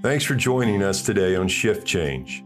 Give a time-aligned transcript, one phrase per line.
[0.00, 2.44] Thanks for joining us today on Shift Change.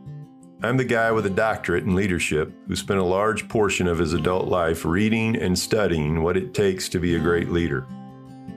[0.63, 4.15] I'm the guy with a doctorate in leadership who spent a large portion of his
[4.15, 7.87] adult life reading and studying what it takes to be a great leader.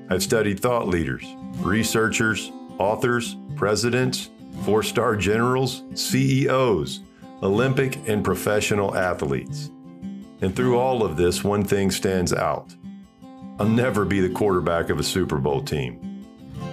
[0.10, 1.26] I've studied thought leaders,
[1.58, 4.30] researchers, authors, presidents,
[4.64, 7.02] four star generals, CEOs,
[7.44, 9.72] Olympic and professional athletes.
[10.40, 12.74] And through all of this, one thing stands out
[13.60, 16.00] I'll never be the quarterback of a Super Bowl team,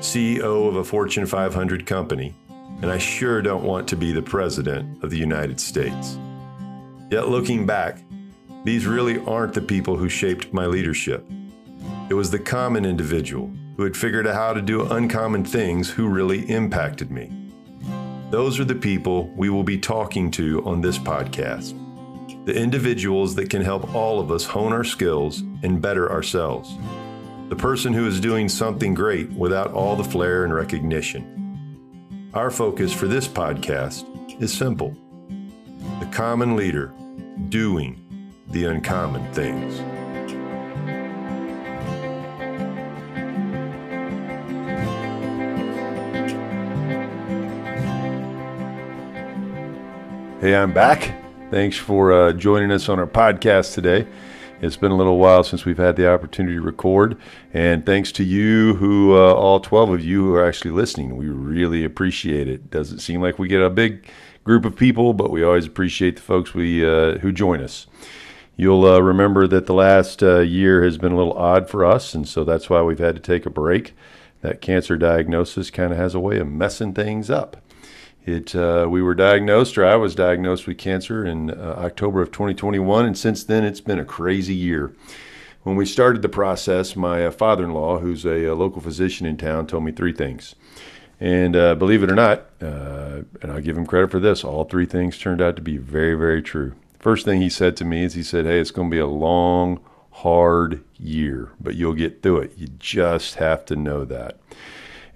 [0.03, 2.35] CEO of a Fortune 500 company,
[2.83, 6.19] and I sure don't want to be the President of the United States.
[7.09, 8.03] Yet looking back,
[8.65, 11.25] these really aren't the people who shaped my leadership.
[12.11, 16.09] It was the common individual who had figured out how to do uncommon things who
[16.09, 17.31] really impacted me.
[18.31, 21.79] Those are the people we will be talking to on this podcast
[22.45, 26.77] the individuals that can help all of us hone our skills and better ourselves.
[27.53, 32.31] The person who is doing something great without all the flair and recognition.
[32.33, 34.07] Our focus for this podcast
[34.41, 34.97] is simple
[36.01, 36.95] the common leader
[37.51, 39.77] doing the uncommon things.
[50.41, 51.23] Hey, I'm back.
[51.51, 54.07] Thanks for uh, joining us on our podcast today.
[54.63, 57.17] It's been a little while since we've had the opportunity to record,
[57.53, 61.17] and thanks to you, who uh, all 12 of you who are actually listening.
[61.17, 62.71] We really appreciate it.
[62.71, 64.07] Doesn't seem like we get a big
[64.45, 67.89] group of people, but we always appreciate the folks we uh, who join us.
[68.57, 72.15] You'll uh, remember that the last uh, year has been a little odd for us,
[72.15, 73.97] and so that's why we've had to take a break.
[74.43, 77.57] That cancer diagnosis kind of has a way of messing things up.
[78.25, 82.31] It uh, we were diagnosed, or I was diagnosed with cancer in uh, October of
[82.31, 84.93] 2021, and since then it's been a crazy year.
[85.65, 89.67] When we started the process, my uh, father-in-law, who's a, a, local physician in town,
[89.67, 90.55] told me three things.
[91.21, 94.65] And uh, believe it or not, uh, and I give him credit for this, all
[94.65, 96.75] three things turned out to be very, very true.
[96.99, 99.07] First thing he said to me is he said, "Hey, it's going to be a
[99.07, 99.81] long,
[100.11, 102.53] hard year, but you'll get through it.
[102.57, 104.39] You just have to know that."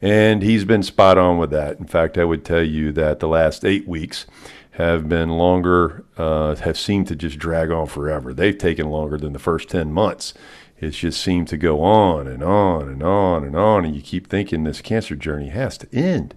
[0.03, 1.79] And he's been spot on with that.
[1.79, 4.27] In fact, I would tell you that the last eight weeks
[4.73, 8.34] have been longer, uh, have seemed to just drag on forever.
[8.34, 10.34] They've taken longer than the first 10 months.
[10.79, 13.87] It's just seemed to go on and on and on and on.
[13.87, 16.34] And you keep thinking this cancer journey has to end.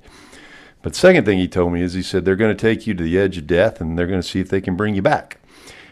[0.81, 3.03] But second thing he told me is he said they're going to take you to
[3.03, 5.39] the edge of death and they're going to see if they can bring you back.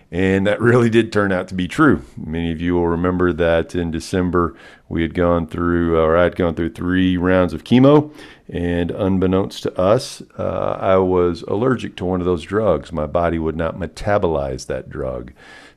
[0.09, 2.01] And that really did turn out to be true.
[2.15, 4.55] Many of you will remember that in December
[4.87, 8.13] we had gone through, or I had gone through three rounds of chemo,
[8.47, 12.93] and unbeknownst to us, uh, I was allergic to one of those drugs.
[12.93, 15.33] My body would not metabolize that drug.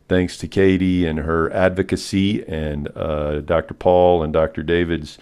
[0.09, 3.75] Thanks to Katie and her advocacy, and uh, Dr.
[3.75, 4.63] Paul and Dr.
[4.63, 5.19] David's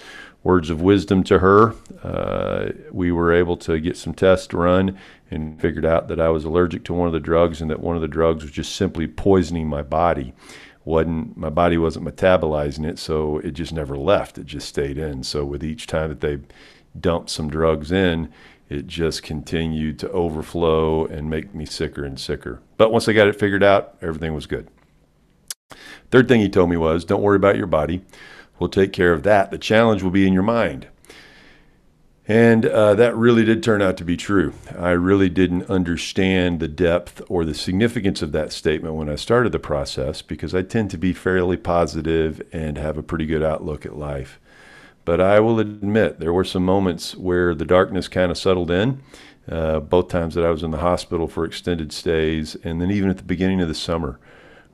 [0.49, 4.99] words of wisdom to her, uh, we were able to get some tests run
[5.31, 7.97] and figured out that I was allergic to one of the drugs and that one
[7.97, 10.33] of the drugs was just simply poisoning my body.
[10.87, 14.39] wasn't My body wasn't metabolizing it, so it just never left.
[14.39, 15.23] It just stayed in.
[15.23, 16.39] So with each time that they
[16.99, 18.33] dumped some drugs in,
[18.71, 22.63] it just continued to overflow and make me sicker and sicker.
[22.79, 24.69] But once I got it figured out, everything was good.
[26.11, 28.03] Third thing he told me was don't worry about your body.
[28.59, 29.51] We'll take care of that.
[29.51, 30.89] The challenge will be in your mind.
[32.29, 34.53] And uh, that really did turn out to be true.
[34.79, 39.53] I really didn't understand the depth or the significance of that statement when I started
[39.53, 43.87] the process because I tend to be fairly positive and have a pretty good outlook
[43.87, 44.39] at life.
[45.07, 49.01] But I will admit there were some moments where the darkness kind of settled in.
[49.51, 53.09] Uh, both times that I was in the hospital for extended stays, and then even
[53.09, 54.21] at the beginning of the summer,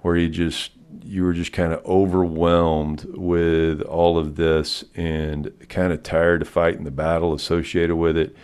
[0.01, 0.73] where you just
[1.03, 6.49] you were just kind of overwhelmed with all of this and kind of tired of
[6.49, 8.35] fighting the battle associated with it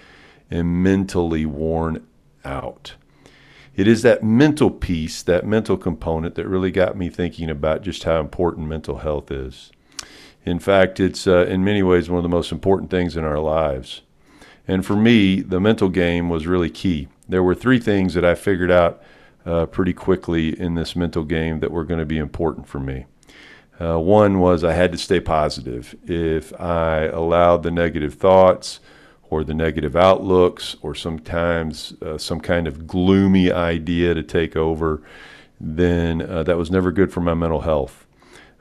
[0.51, 2.07] and mentally worn
[2.45, 2.95] out.
[3.77, 8.03] It is that mental piece, that mental component, that really got me thinking about just
[8.05, 9.71] how important mental health is.
[10.45, 13.39] In fact, it's uh, in many ways one of the most important things in our
[13.39, 14.03] lives.
[14.67, 17.09] And for me, the mental game was really key.
[17.29, 19.03] There were three things that I figured out
[19.47, 23.07] uh, pretty quickly in this mental game that were going to be important for me.
[23.81, 25.95] Uh, one was I had to stay positive.
[26.05, 28.81] If I allowed the negative thoughts
[29.31, 35.03] or the negative outlooks or sometimes uh, some kind of gloomy idea to take over,
[35.59, 38.07] then uh, that was never good for my mental health.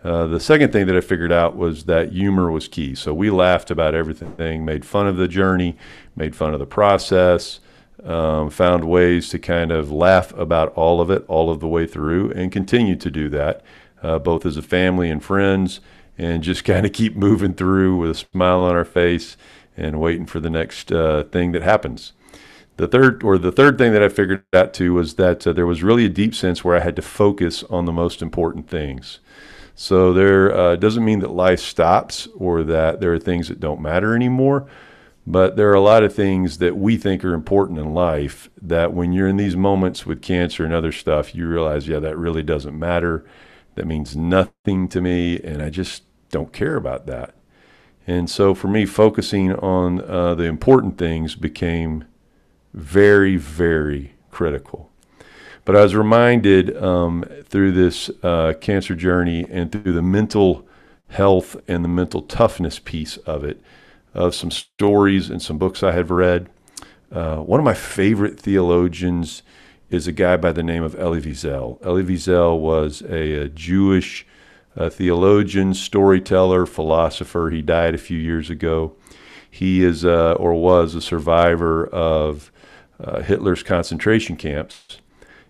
[0.04, 2.96] Uh, the second thing that I figured out was that humor was key.
[2.96, 5.76] So we laughed about everything, made fun of the journey,
[6.16, 7.60] made fun of the process,
[8.06, 11.86] um, found ways to kind of laugh about all of it all of the way
[11.86, 13.62] through and continue to do that,
[14.02, 15.80] uh, both as a family and friends,
[16.18, 19.38] and just kind of keep moving through with a smile on our face
[19.76, 22.14] and waiting for the next uh, thing that happens.
[22.78, 25.66] The third, or the third thing that I figured out too, was that uh, there
[25.66, 29.20] was really a deep sense where I had to focus on the most important things.
[29.76, 33.82] So there uh, doesn't mean that life stops or that there are things that don't
[33.82, 34.68] matter anymore,
[35.30, 38.94] but there are a lot of things that we think are important in life that
[38.96, 42.42] when you're in these moments with cancer and other stuff, you realize, yeah, that really
[42.42, 43.24] doesn't matter.
[43.76, 47.36] That means nothing to me, and I just don't care about that.
[48.08, 52.06] And so for me, focusing on uh, the important things became
[52.74, 54.90] very, very critical.
[55.64, 60.68] But I was reminded um, through this uh, cancer journey and through the mental
[61.10, 63.62] health and the mental toughness piece of it,
[64.20, 66.50] of some stories and some books I have read.
[67.12, 69.42] Uh, one of my favorite theologians
[69.90, 71.84] is a guy by the name of Elie Wiesel.
[71.86, 74.28] Elie Wiesel was a, a Jewish
[74.78, 77.50] uh, theologian, storyteller, philosopher.
[77.50, 78.94] He died a few years ago.
[79.50, 82.52] He is uh, or was a survivor of
[83.00, 85.00] uh, Hitler's concentration camps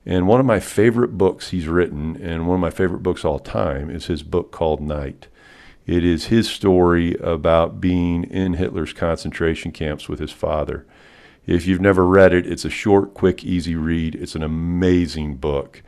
[0.06, 3.40] and one of my favorite books he's written, and one of my favorite books all
[3.40, 5.28] time, is his book called Night.
[5.90, 10.86] It is his story about being in Hitler's concentration camps with his father.
[11.48, 14.14] If you've never read it, it's a short, quick, easy read.
[14.14, 15.82] It's an amazing book.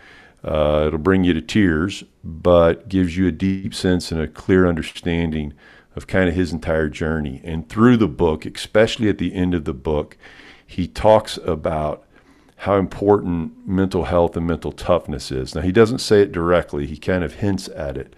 [0.44, 4.66] Uh, it'll bring you to tears, but gives you a deep sense and a clear
[4.66, 5.54] understanding
[5.96, 7.40] of kind of his entire journey.
[7.44, 10.18] And through the book, especially at the end of the book,
[10.66, 12.08] he talks about
[12.56, 15.54] how important mental health and mental toughness is.
[15.54, 18.16] Now, he doesn't say it directly, he kind of hints at it.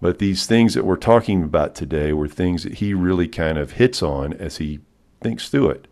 [0.00, 3.72] But these things that we're talking about today were things that he really kind of
[3.72, 4.80] hits on as he
[5.20, 5.88] thinks through it.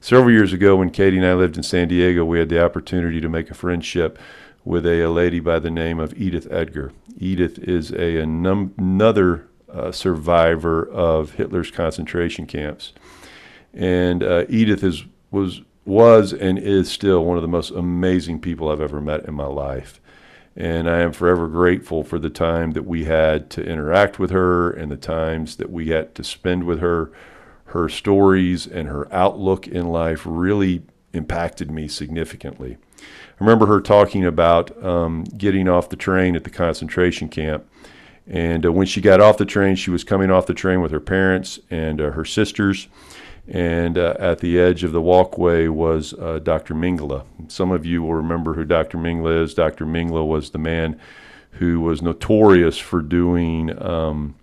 [0.00, 3.20] Several years ago, when Katie and I lived in San Diego, we had the opportunity
[3.20, 4.18] to make a friendship
[4.64, 6.92] with a, a lady by the name of Edith Eger.
[7.18, 12.92] Edith is a, a num- another uh, survivor of Hitler's concentration camps.
[13.72, 18.68] And uh, Edith is, was was and is still one of the most amazing people
[18.68, 20.00] I've ever met in my life.
[20.56, 24.70] And I am forever grateful for the time that we had to interact with her
[24.70, 27.12] and the times that we had to spend with her.
[27.70, 30.82] Her stories and her outlook in life really
[31.12, 32.78] impacted me significantly.
[32.98, 37.68] I remember her talking about um, getting off the train at the concentration camp.
[38.26, 40.90] And uh, when she got off the train, she was coming off the train with
[40.90, 42.88] her parents and uh, her sisters
[43.48, 46.74] and uh, at the edge of the walkway was uh, Dr.
[46.74, 47.24] Mengele.
[47.48, 48.98] Some of you will remember who Dr.
[48.98, 49.54] Mengele is.
[49.54, 49.86] Dr.
[49.86, 51.00] Mengele was the man
[51.52, 54.34] who was notorious for doing um,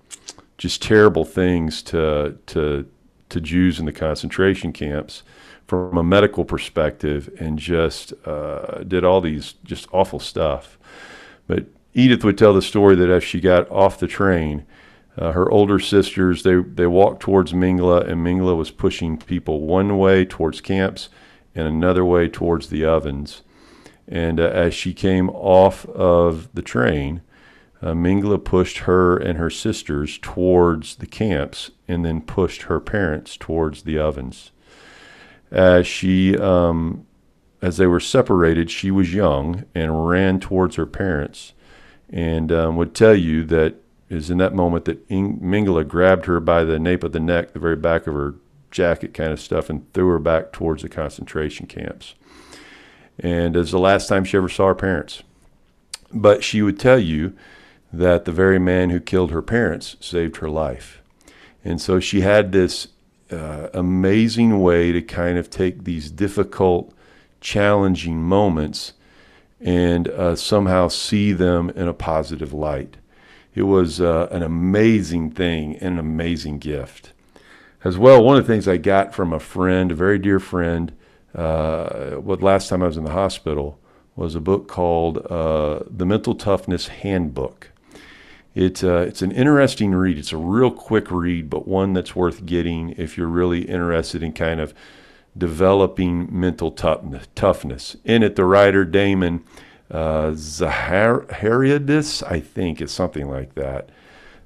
[0.58, 2.90] just terrible things to, to,
[3.30, 5.24] to Jews in the concentration camps
[5.68, 10.78] from a medical perspective and just uh, did all these just awful stuff.
[11.48, 14.66] But Edith would tell the story that as she got off the train,
[15.18, 19.98] uh, her older sisters, they, they walked towards Mengele, and Mengele was pushing people one
[19.98, 21.10] way towards camps
[21.54, 23.44] and another way towards the ovens.
[24.08, 27.22] And uh, as she came off of the train,
[27.82, 33.38] uh, Mengele pushed her and her sisters towards the camps and then pushed her parents
[33.38, 34.52] towards the ovens.
[35.52, 37.06] As she, um,
[37.62, 41.54] as they were separated, she was young and ran towards her parents,
[42.10, 43.83] and um, would tell you that
[44.14, 47.54] is in that moment that In- Mengele grabbed her by the nape of the neck,
[47.54, 48.36] the very back of her
[48.72, 52.16] jacket kind of stuff, and threw her back towards the concentration camps.
[53.20, 55.24] And it's the last time she ever saw her parents.
[56.12, 57.34] But she would tell you
[57.92, 61.02] that the very man who killed her parents saved her life.
[61.64, 62.88] And so she had this
[63.32, 66.94] uh, amazing way to kind of take these difficult,
[67.40, 68.94] challenging moments
[69.60, 72.98] and uh, somehow see them in a positive light.
[73.56, 77.14] It was uh, an amazing thing and an amazing gift.
[77.84, 80.94] As well, one of the things I got from a friend, a very dear friend,
[81.36, 83.80] uh, well, last time I was in the hospital,
[84.16, 87.72] was a book called uh, The Mental Toughness Handbook.
[88.56, 90.18] It, uh, it's an interesting read.
[90.18, 94.34] It's a real quick read, but one that's worth getting if you're really interested in
[94.34, 94.74] kind of
[95.36, 97.98] developing mental toughness.
[98.06, 99.44] In it, the writer, Damon,
[99.92, 103.90] uh, Zahariades, I think is something like that,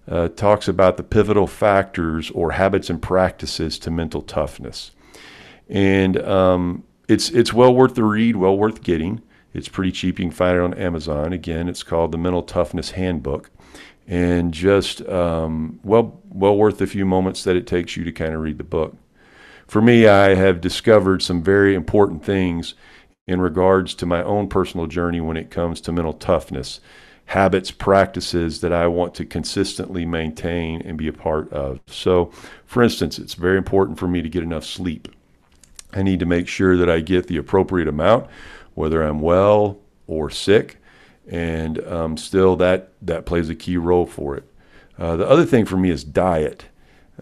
[0.08, 4.92] uh, talks about the pivotal factors or habits and practices to mental toughness.
[5.70, 9.22] And um, it's, it's well worth the read, well worth getting.
[9.54, 10.20] It's pretty cheap.
[10.20, 11.34] You can find it on Amazon.
[11.34, 13.50] Again, it's called the Mental Toughness Handbook.
[14.08, 18.34] And just um, well, well worth the few moments that it takes you to kind
[18.34, 18.96] of read the book.
[19.68, 22.74] For me, I have discovered some very important things
[23.28, 26.80] in regards to my own personal journey when it comes to mental toughness.
[27.28, 31.82] habits, practices that I want to consistently maintain and be a part of.
[31.88, 32.32] So,
[32.66, 35.10] for instance, it's very important for me to get enough sleep.
[35.94, 38.28] I need to make sure that I get the appropriate amount,
[38.76, 40.78] whether I'm well or sick,
[41.28, 44.46] and um, still that that plays a key role for it.
[44.98, 46.66] Uh, the other thing for me is diet,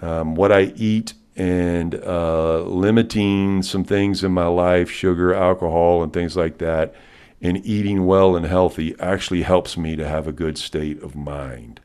[0.02, 6.14] um, what I eat, and uh, limiting some things in my life, sugar, alcohol, and
[6.14, 6.96] things like that
[7.42, 11.80] and eating well and healthy actually helps me to have a good state of mind.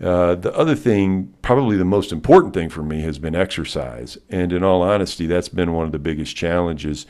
[0.00, 4.18] Uh, the other thing, probably the most important thing for me, has been exercise.
[4.28, 7.06] And in all honesty, that's been one of the biggest challenges.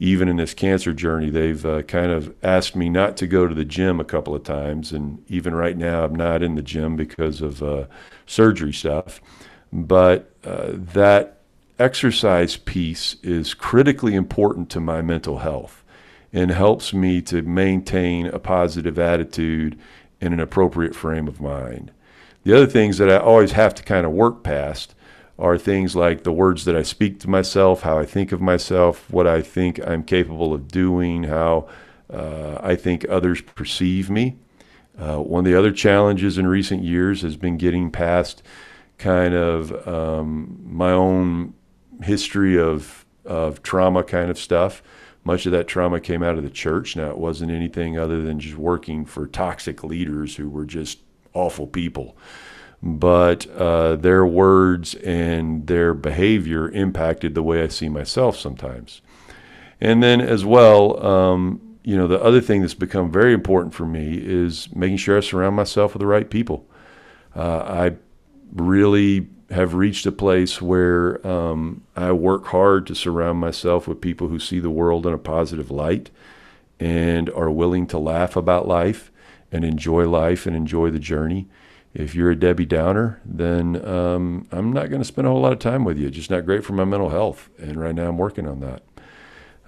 [0.00, 3.54] Even in this cancer journey, they've uh, kind of asked me not to go to
[3.54, 4.90] the gym a couple of times.
[4.90, 7.86] And even right now, I'm not in the gym because of uh,
[8.26, 9.20] surgery stuff.
[9.74, 11.40] But uh, that
[11.80, 15.82] exercise piece is critically important to my mental health
[16.32, 19.76] and helps me to maintain a positive attitude
[20.20, 21.90] and an appropriate frame of mind.
[22.44, 24.94] The other things that I always have to kind of work past
[25.40, 29.10] are things like the words that I speak to myself, how I think of myself,
[29.10, 31.68] what I think I'm capable of doing, how
[32.12, 34.36] uh, I think others perceive me.
[34.96, 38.44] Uh, one of the other challenges in recent years has been getting past
[38.98, 41.54] kind of um, my own
[42.02, 44.82] history of, of trauma kind of stuff
[45.24, 46.96] much of that trauma came out of the church.
[46.96, 50.98] Now, it wasn't anything other than just working for toxic leaders who were just
[51.32, 52.16] awful people.
[52.82, 59.00] But uh, their words and their behavior impacted the way I see myself sometimes.
[59.80, 63.86] And then, as well, um, you know, the other thing that's become very important for
[63.86, 66.68] me is making sure I surround myself with the right people.
[67.34, 67.96] Uh, I
[68.52, 74.28] really have reached a place where um, I work hard to surround myself with people
[74.28, 76.10] who see the world in a positive light
[76.80, 79.12] and are willing to laugh about life
[79.52, 81.48] and enjoy life and enjoy the journey.
[81.92, 85.52] If you're a Debbie Downer, then um, I'm not going to spend a whole lot
[85.52, 86.08] of time with you.
[86.08, 87.48] It's just not great for my mental health.
[87.58, 88.82] And right now I'm working on that.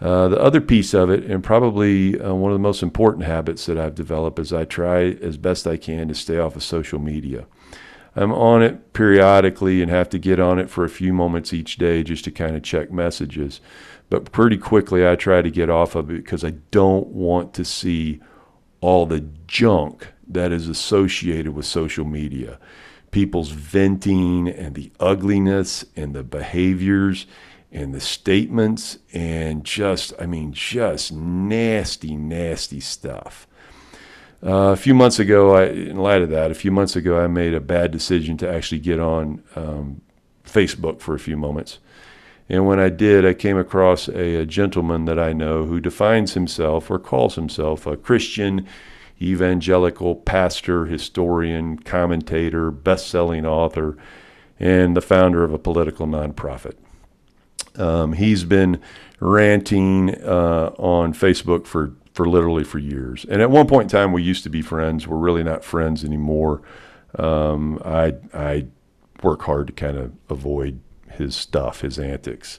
[0.00, 3.64] Uh, the other piece of it, and probably uh, one of the most important habits
[3.66, 6.99] that I've developed, is I try as best I can to stay off of social
[6.99, 7.47] media.
[8.16, 11.76] I'm on it periodically and have to get on it for a few moments each
[11.76, 13.61] day just to kind of check messages.
[14.08, 17.64] But pretty quickly, I try to get off of it because I don't want to
[17.64, 18.20] see
[18.80, 22.58] all the junk that is associated with social media.
[23.11, 27.26] People's venting and the ugliness and the behaviors
[27.70, 33.46] and the statements and just, I mean, just nasty, nasty stuff.
[34.44, 37.26] Uh, a few months ago, I, in light of that, a few months ago, I
[37.26, 40.02] made a bad decision to actually get on um,
[40.44, 41.78] Facebook for a few moments.
[42.48, 46.34] And when I did, I came across a, a, gentleman that I know who defines
[46.34, 48.66] himself or calls himself a Christian
[49.20, 53.96] evangelical pastor, historian, commentator, best selling author,
[54.60, 56.74] and the founder of a political nonprofit.
[57.76, 58.80] Um, he's been
[59.18, 63.26] ranting uh, on Facebook for for literally for years.
[63.28, 65.06] And at one point in time, we used to be friends.
[65.06, 66.62] We're really not friends anymore.
[67.18, 68.68] Um, I I
[69.23, 70.80] work hard to kind of avoid
[71.11, 72.58] his stuff, his antics.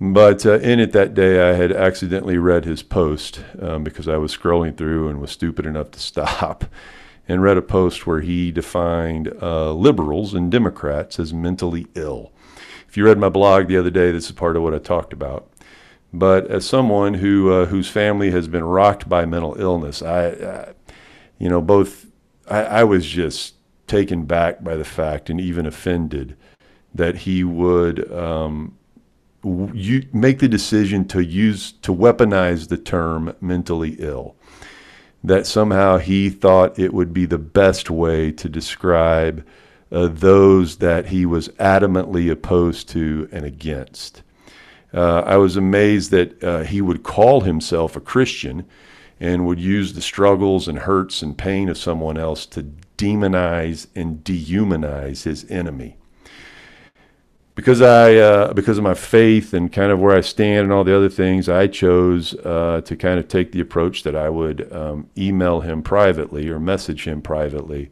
[0.00, 4.16] But uh, in it that day, I had accidentally read his post um, because I
[4.16, 6.64] was scrolling through and was stupid enough to stop
[7.26, 12.30] and read a post where he defined uh, liberals and Democrats as mentally ill.
[12.88, 15.12] If you read my blog the other day, this is part of what I talked
[15.12, 15.50] about.
[16.12, 20.72] But as someone who uh, whose family has been rocked by mental illness, I, I
[21.38, 22.06] you know, both
[22.48, 23.54] I, I, was just
[23.86, 26.36] taken back by the fact and even offended
[26.94, 28.78] that he would um,
[29.44, 34.34] you make the decision to use to weaponize the term mentally ill.
[35.22, 39.46] That somehow he thought it would be the best way to describe
[39.90, 44.22] uh, those that he was adamantly opposed to and against.
[44.92, 48.66] Uh, I was amazed that uh, he would call himself a Christian
[49.20, 54.22] and would use the struggles and hurts and pain of someone else to demonize and
[54.24, 55.96] dehumanize his enemy.
[57.54, 60.84] Because I, uh, because of my faith and kind of where I stand and all
[60.84, 64.72] the other things, I chose uh, to kind of take the approach that I would
[64.72, 67.90] um, email him privately or message him privately.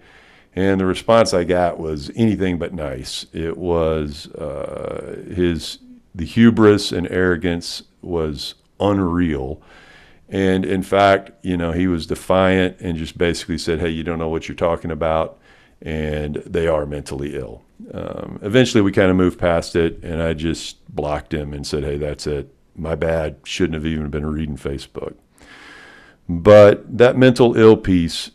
[0.54, 3.26] And the response I got was anything but nice.
[3.32, 5.78] It was uh, his
[6.16, 9.60] the hubris and arrogance was unreal.
[10.28, 14.18] And in fact, you know, he was defiant and just basically said, Hey, you don't
[14.18, 15.38] know what you're talking about.
[15.82, 17.62] And they are mentally ill.
[17.92, 21.84] Um, eventually, we kind of moved past it, and I just blocked him and said,
[21.84, 22.52] Hey, that's it.
[22.74, 23.36] My bad.
[23.44, 25.14] Shouldn't have even been reading Facebook.
[26.28, 28.30] But that mental ill piece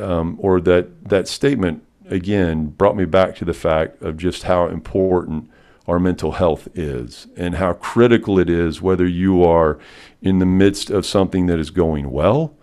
[0.00, 4.68] um, or that that statement again brought me back to the fact of just how
[4.68, 5.50] important
[5.86, 9.78] our mental health is and how critical it is whether you are
[10.22, 12.56] in the midst of something that is going well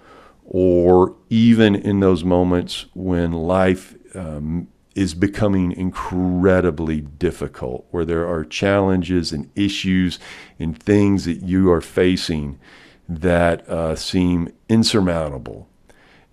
[0.43, 8.43] or even in those moments when life um, is becoming incredibly difficult, where there are
[8.43, 10.19] challenges and issues
[10.59, 12.59] and things that you are facing
[13.07, 15.69] that uh, seem insurmountable.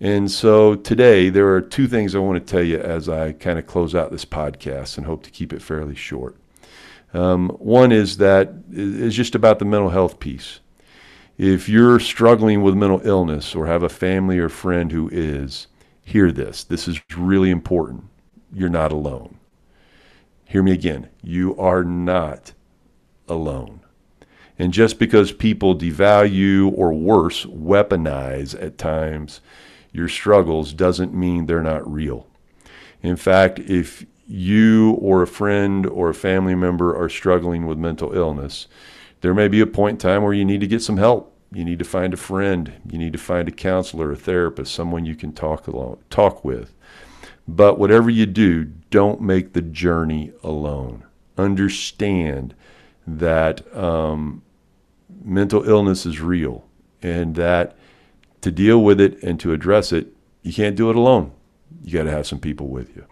[0.01, 3.59] And so today, there are two things I want to tell you as I kind
[3.59, 6.37] of close out this podcast and hope to keep it fairly short.
[7.13, 10.59] Um, one is that is just about the mental health piece.
[11.37, 15.67] If you're struggling with mental illness or have a family or friend who is,
[16.01, 16.63] hear this.
[16.63, 18.05] This is really important
[18.53, 19.37] you're not alone.
[20.45, 21.09] Hear me again.
[21.21, 22.53] You are not
[23.27, 23.81] alone.
[24.57, 29.41] And just because people devalue or worse, weaponize at times
[29.91, 32.27] your struggles doesn't mean they're not real.
[33.01, 38.13] In fact, if you or a friend or a family member are struggling with mental
[38.13, 38.67] illness,
[39.21, 41.35] there may be a point in time where you need to get some help.
[41.51, 42.73] You need to find a friend.
[42.89, 46.73] You need to find a counselor, a therapist, someone you can talk along, talk with.
[47.47, 51.05] But whatever you do, don't make the journey alone.
[51.35, 52.53] Understand
[53.07, 54.43] that um,
[55.23, 56.65] mental illness is real
[57.01, 57.75] and that
[58.41, 61.31] to deal with it and to address it, you can't do it alone.
[61.83, 63.05] You got to have some people with you.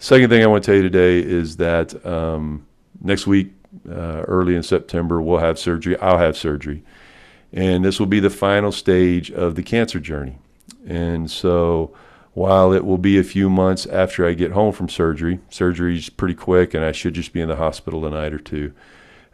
[0.00, 2.66] Second thing I want to tell you today is that um,
[3.00, 3.52] next week,
[3.88, 5.98] uh, early in September, we'll have surgery.
[5.98, 6.84] I'll have surgery.
[7.52, 10.38] And this will be the final stage of the cancer journey.
[10.86, 11.92] And so,
[12.32, 16.08] while it will be a few months after I get home from surgery, surgery is
[16.08, 18.72] pretty quick, and I should just be in the hospital a night or two.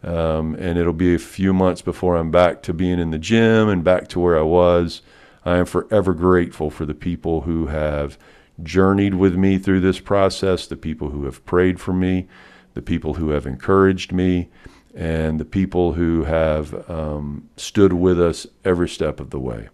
[0.02, 3.68] Um, and it'll be a few months before I'm back to being in the gym
[3.68, 5.02] and back to where I was.
[5.44, 8.16] I am forever grateful for the people who have
[8.62, 12.28] journeyed with me through this process, the people who have prayed for me,
[12.74, 14.48] the people who have encouraged me,
[14.94, 19.68] and the people who have um, stood with us every step of the way.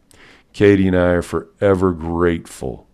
[0.53, 2.89] Katie and I are forever grateful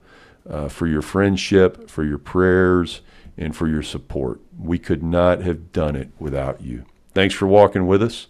[0.48, 3.00] uh, for your friendship, for your prayers,
[3.36, 4.40] and for your support.
[4.58, 6.84] We could not have done it without you.
[7.14, 8.26] Thanks for walking with us.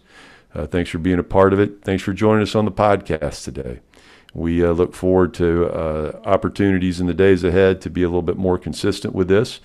[0.53, 1.83] Uh, thanks for being a part of it.
[1.83, 3.79] Thanks for joining us on the podcast today.
[4.37, 8.21] We uh, look forward to uh, opportunities in the days ahead to be a little
[8.21, 9.59] bit more consistent with this.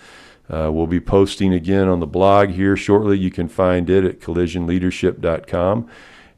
[0.49, 3.19] Uh, we'll be posting again on the blog here shortly.
[3.19, 5.89] You can find it at collisionleadership.com.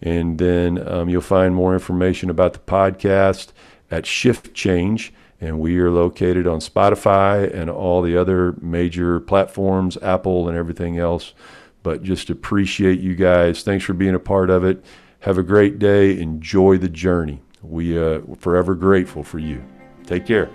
[0.03, 3.53] And then um, you'll find more information about the podcast
[3.90, 9.99] at Shift Change and we are located on Spotify and all the other major platforms,
[9.99, 11.35] Apple and everything else.
[11.83, 13.62] But just appreciate you guys.
[13.62, 14.83] Thanks for being a part of it.
[15.20, 16.18] Have a great day.
[16.18, 17.43] Enjoy the journey.
[17.64, 19.64] We uh, forever grateful for you.
[20.07, 20.50] Take care.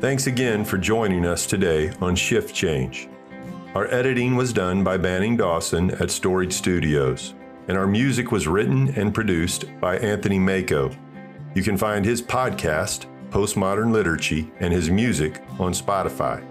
[0.00, 3.08] Thanks again for joining us today on Shift Change.
[3.74, 7.34] Our editing was done by Banning Dawson at Storage Studios,
[7.68, 10.94] and our music was written and produced by Anthony Mako
[11.56, 16.44] you can find his podcast, Postmodern Liturgy, and his music on Spotify.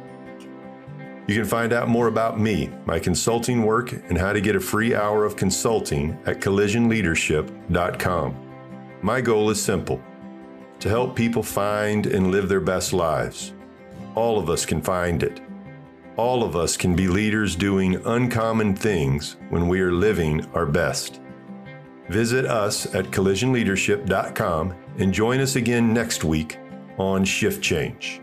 [1.28, 4.60] You can find out more about me, my consulting work, and how to get a
[4.60, 8.36] free hour of consulting at collisionleadership.com.
[9.02, 10.02] My goal is simple
[10.80, 13.54] to help people find and live their best lives.
[14.14, 15.42] All of us can find it.
[16.16, 21.22] All of us can be leaders doing uncommon things when we are living our best.
[22.10, 26.60] Visit us at collisionleadership.com and join us again next week
[26.98, 28.22] on Shift Change.